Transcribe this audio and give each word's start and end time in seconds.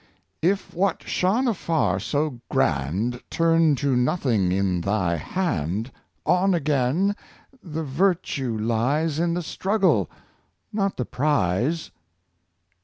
If 0.41 0.73
what 0.73 1.03
shone 1.03 1.47
afar 1.47 1.99
so 1.99 2.41
grand, 2.49 3.21
Turn 3.29 3.75
to 3.75 3.95
nothing 3.95 4.51
in 4.51 4.81
thy 4.81 5.15
hand. 5.17 5.91
On 6.25 6.55
again; 6.55 7.15
the 7.61 7.83
virtue 7.83 8.57
lies 8.57 9.19
In 9.19 9.35
the 9.35 9.43
struggle, 9.43 10.09
not 10.73 10.97
the 10.97 11.05
prize.'' 11.05 11.91